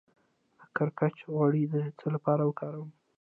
د 0.59 0.61
کرچک 0.75 1.19
غوړي 1.33 1.63
د 1.71 1.75
څه 1.99 2.07
لپاره 2.15 2.41
وکاروم؟ 2.45 2.89